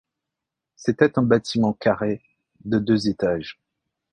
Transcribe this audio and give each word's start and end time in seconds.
C'était 0.77 1.19
un 1.19 1.21
bâtiment 1.21 1.73
carré 1.73 2.23
de 2.65 2.79
deux 2.79 3.07
étages. 3.07 3.59